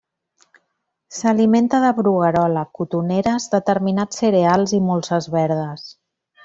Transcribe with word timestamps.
S'alimenta 1.17 1.81
de 1.83 1.91
bruguerola, 1.99 2.65
cotoneres, 2.81 3.47
determinats 3.55 4.25
cereals 4.25 4.79
i 4.81 4.85
molses 4.91 5.35
verdes. 5.41 5.91